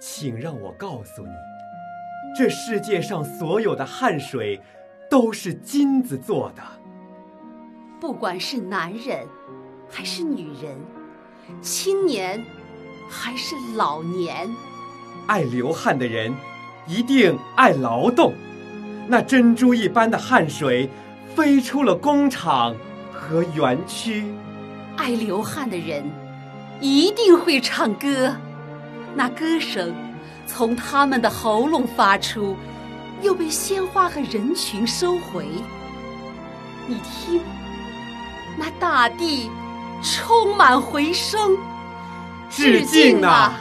[0.00, 1.32] 请让我告诉你，
[2.36, 4.60] 这世界上所有的汗水
[5.10, 6.62] 都是金子做的。
[8.00, 9.26] 不管是男人
[9.90, 10.78] 还是女人，
[11.60, 12.44] 青年
[13.10, 14.48] 还是老年，
[15.26, 16.32] 爱流汗的人
[16.86, 18.32] 一定爱劳动。
[19.08, 20.88] 那珍珠一般的汗水
[21.34, 22.76] 飞出了工厂
[23.12, 24.32] 和园区。
[24.96, 26.04] 爱流汗的人
[26.80, 28.36] 一定会唱歌。
[29.14, 29.94] 那歌声
[30.46, 32.56] 从他们的喉咙发出，
[33.22, 35.46] 又被鲜花和人群收回。
[36.86, 37.40] 你听，
[38.56, 39.50] 那大地
[40.02, 41.56] 充满回声，
[42.48, 43.60] 致敬啊，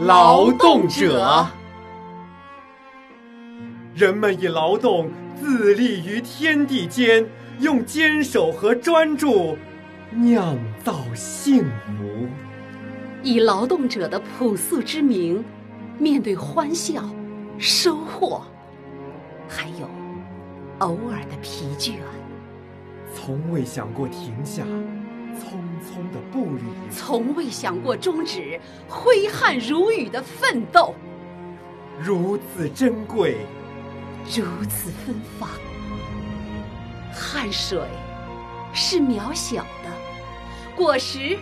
[0.00, 1.46] 劳动者！
[3.94, 7.26] 人们以劳动自立于天地间，
[7.60, 9.56] 用坚守和专注
[10.10, 12.28] 酿造幸福。
[13.22, 15.44] 以劳动者的朴素之名，
[15.98, 17.02] 面对欢笑、
[17.58, 18.42] 收获，
[19.48, 19.88] 还有
[20.78, 21.98] 偶尔的疲倦，
[23.12, 24.62] 从未想过停下
[25.34, 30.94] 匆匆的步履，从未想过终止挥汗如雨的奋斗，
[32.00, 33.38] 如此珍贵，
[34.26, 35.48] 如此芬芳。
[37.12, 37.80] 汗水
[38.72, 39.90] 是渺小的，
[40.76, 41.36] 果实。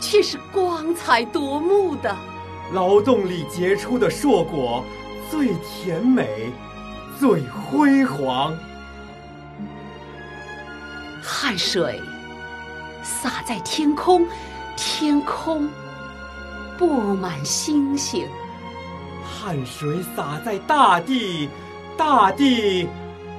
[0.00, 2.14] 却是光彩夺目的，
[2.72, 4.84] 劳动里结出的硕果
[5.30, 6.50] 最甜美，
[7.18, 8.54] 最辉煌。
[11.22, 12.00] 汗水
[13.02, 14.26] 洒在天空，
[14.76, 15.68] 天空
[16.78, 18.26] 布满星星；
[19.24, 21.48] 汗水洒在大地，
[21.96, 22.88] 大地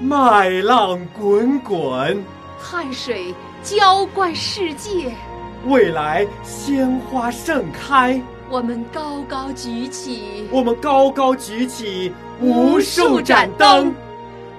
[0.00, 2.16] 麦浪滚滚；
[2.58, 5.14] 汗水浇灌世界。
[5.66, 13.92] 未来鲜花盛开，我们高高举起，我们高高举起无数盏灯，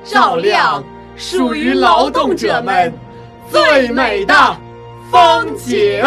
[0.04, 0.84] 照亮
[1.16, 2.94] 属于劳动者们
[3.50, 4.34] 最美的
[5.10, 6.04] 风景。